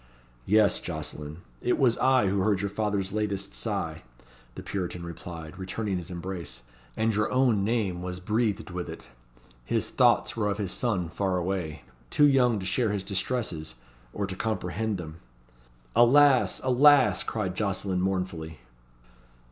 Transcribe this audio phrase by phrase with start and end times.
[0.47, 4.01] "Yes, Jocelyn, it was I who heard your father's latest sigh,"
[4.55, 6.63] the Puritan replied, returning his embrace,
[6.97, 9.09] "and your own name was breathed with it.
[9.63, 13.75] His thoughts were of his son far away too young to share his distresses,
[14.11, 15.19] or to comprehend them."
[15.95, 16.61] "Alas!
[16.63, 18.57] alas!" cried Jocelyn mournfully.